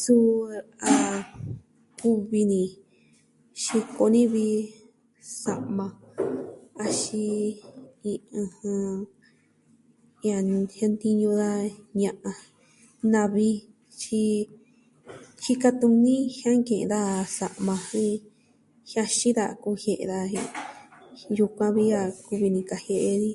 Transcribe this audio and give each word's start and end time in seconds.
Suu 0.00 0.26
a 0.92 0.94
kuvi 2.00 2.40
ni 2.50 2.62
xiko 3.62 4.04
ni 4.14 4.22
vi, 4.32 4.48
sa'ma. 5.40 5.86
Axin, 6.84 7.46
i... 8.10 8.12
ɨjɨn... 8.42 8.92
a 10.38 10.40
nuu 10.48 10.64
jiantiñu 10.72 11.30
da 11.42 11.50
ña'an, 12.00 12.38
navi 13.12 13.48
tyi 14.00 14.22
jika 15.42 15.68
tuni 15.80 16.14
on 16.20 16.28
jianke'en 16.36 16.90
daja 16.92 17.18
sa'ma 17.38 17.74
jen 17.90 18.14
jiaxin 18.90 19.34
daja 19.38 19.60
kujie 19.62 19.94
daja 20.10 20.32
jen 21.18 21.30
yukuan 21.38 21.72
vi 21.76 21.84
a 22.00 22.02
kuvi 22.26 22.48
ni 22.54 22.62
kajie'e 22.70 23.12
ni. 23.22 23.32